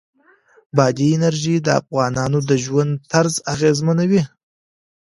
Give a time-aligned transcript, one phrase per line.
[0.75, 4.21] بادي انرژي د افغانانو د ژوند طرز اغېزمنوي.